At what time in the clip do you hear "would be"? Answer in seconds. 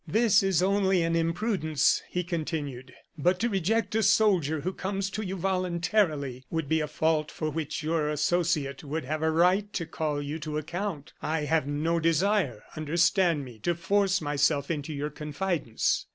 6.49-6.79